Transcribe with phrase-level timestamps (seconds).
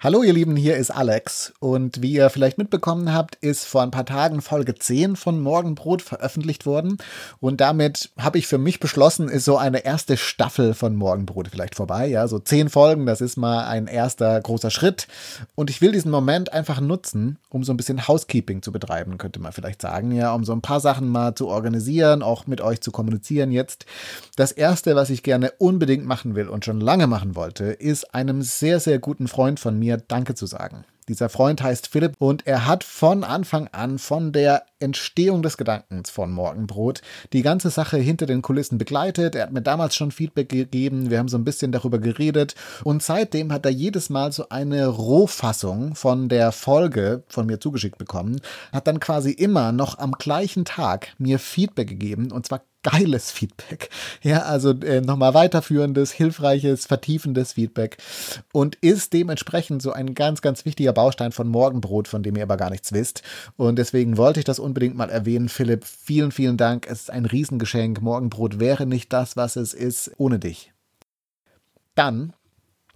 [0.00, 1.52] Hallo ihr Lieben, hier ist Alex.
[1.58, 6.02] Und wie ihr vielleicht mitbekommen habt, ist vor ein paar Tagen Folge 10 von Morgenbrot
[6.02, 6.98] veröffentlicht worden.
[7.40, 11.74] Und damit habe ich für mich beschlossen, ist so eine erste Staffel von Morgenbrot vielleicht
[11.74, 15.08] vorbei, ja, so 10 Folgen, das ist mal ein erster großer Schritt.
[15.56, 19.40] Und ich will diesen Moment einfach nutzen, um so ein bisschen Housekeeping zu betreiben, könnte
[19.40, 22.80] man vielleicht sagen, ja, um so ein paar Sachen mal zu organisieren, auch mit euch
[22.80, 23.86] zu kommunizieren jetzt.
[24.36, 28.42] Das erste, was ich gerne unbedingt machen will und schon lange machen wollte, ist einem
[28.42, 30.84] sehr, sehr guten Freund von mir Danke zu sagen.
[31.08, 36.10] Dieser Freund heißt Philipp und er hat von Anfang an, von der Entstehung des Gedankens
[36.10, 37.00] von Morgenbrot,
[37.32, 39.34] die ganze Sache hinter den Kulissen begleitet.
[39.34, 42.54] Er hat mir damals schon Feedback gegeben, wir haben so ein bisschen darüber geredet.
[42.84, 47.98] Und seitdem hat er jedes Mal so eine Rohfassung von der Folge von mir zugeschickt
[47.98, 48.40] bekommen,
[48.72, 52.30] hat dann quasi immer noch am gleichen Tag mir Feedback gegeben.
[52.30, 53.90] Und zwar geiles Feedback.
[54.22, 57.98] Ja, also äh, nochmal weiterführendes, hilfreiches, vertiefendes Feedback
[58.52, 62.56] und ist dementsprechend so ein ganz, ganz wichtiger Baustein von Morgenbrot, von dem ihr aber
[62.56, 63.22] gar nichts wisst.
[63.56, 65.48] Und deswegen wollte ich das unbedingt mal erwähnen.
[65.48, 66.86] Philipp, vielen, vielen Dank.
[66.86, 68.00] Es ist ein Riesengeschenk.
[68.00, 70.72] Morgenbrot wäre nicht das, was es ist, ohne dich.
[71.94, 72.32] Dann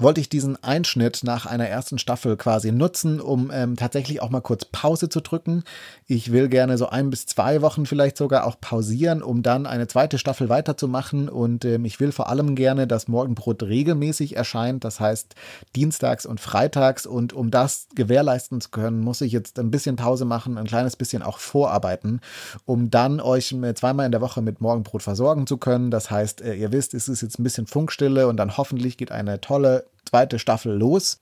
[0.02, 4.40] wollte ich diesen Einschnitt nach einer ersten Staffel quasi nutzen, um ähm, tatsächlich auch mal
[4.40, 5.64] kurz Pause zu drücken.
[6.06, 9.86] Ich will gerne so ein bis zwei Wochen vielleicht sogar auch pausieren, um dann eine
[9.86, 11.28] zweite Staffel weiterzumachen.
[11.28, 15.34] Und ähm, ich will vor allem gerne, dass Morgenbrot regelmäßig erscheint, das heißt
[15.76, 17.06] dienstags und freitags.
[17.06, 20.96] Und um das gewährleisten zu können, muss ich jetzt ein bisschen Pause machen, ein kleines
[20.96, 22.20] bisschen auch vorarbeiten,
[22.64, 25.90] um dann euch zweimal in der Woche mit Morgenbrot versorgen zu können.
[25.90, 29.12] Das heißt, äh, ihr wisst, es ist jetzt ein bisschen Funkstille und dann hoffentlich geht
[29.12, 31.21] eine tolle zweite Staffel los.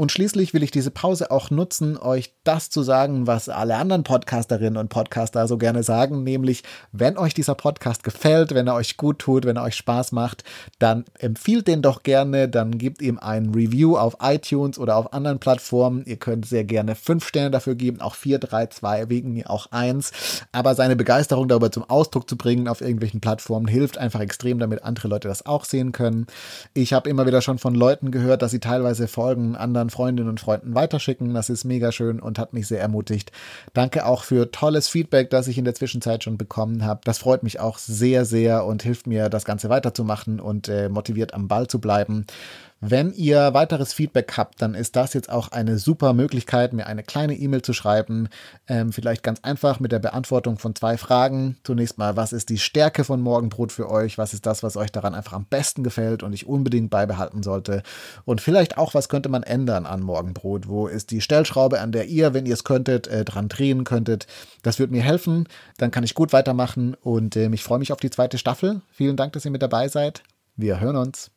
[0.00, 4.02] Und schließlich will ich diese Pause auch nutzen, euch das zu sagen, was alle anderen
[4.02, 8.96] Podcasterinnen und Podcaster so gerne sagen, nämlich, wenn euch dieser Podcast gefällt, wenn er euch
[8.96, 10.42] gut tut, wenn er euch Spaß macht,
[10.78, 15.38] dann empfiehlt den doch gerne, dann gebt ihm ein Review auf iTunes oder auf anderen
[15.38, 16.02] Plattformen.
[16.06, 19.66] Ihr könnt sehr gerne fünf Sterne dafür geben, auch vier, drei, zwei, wegen mir auch
[19.70, 20.12] eins.
[20.50, 24.82] Aber seine Begeisterung darüber zum Ausdruck zu bringen auf irgendwelchen Plattformen hilft einfach extrem, damit
[24.82, 26.26] andere Leute das auch sehen können.
[26.72, 30.40] Ich habe immer wieder schon von Leuten gehört, dass sie teilweise Folgen anderen Freundinnen und
[30.40, 31.34] Freunden weiterschicken.
[31.34, 33.32] Das ist mega schön und hat mich sehr ermutigt.
[33.74, 37.00] Danke auch für tolles Feedback, das ich in der Zwischenzeit schon bekommen habe.
[37.04, 41.34] Das freut mich auch sehr, sehr und hilft mir, das Ganze weiterzumachen und äh, motiviert
[41.34, 42.26] am Ball zu bleiben.
[42.82, 47.02] Wenn ihr weiteres Feedback habt, dann ist das jetzt auch eine super Möglichkeit, mir eine
[47.02, 48.30] kleine E-Mail zu schreiben.
[48.68, 51.58] Ähm, vielleicht ganz einfach mit der Beantwortung von zwei Fragen.
[51.62, 54.16] Zunächst mal, was ist die Stärke von Morgenbrot für euch?
[54.16, 57.82] Was ist das, was euch daran einfach am besten gefällt und ich unbedingt beibehalten sollte?
[58.24, 60.68] Und vielleicht auch, was könnte man ändern an Morgenbrot?
[60.68, 64.26] Wo ist die Stellschraube, an der ihr, wenn ihr es könntet, äh, dran drehen könntet?
[64.62, 65.48] Das wird mir helfen.
[65.78, 68.82] Dann kann ich gut weitermachen und äh, ich freue mich auf die zweite Staffel.
[68.92, 70.22] Vielen Dank, dass ihr mit dabei seid.
[70.56, 71.30] Wir hören uns.